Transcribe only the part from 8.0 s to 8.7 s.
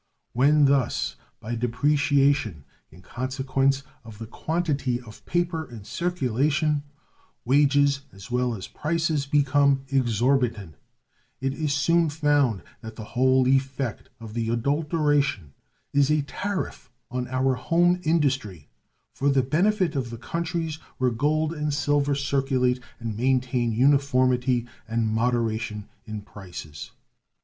as well as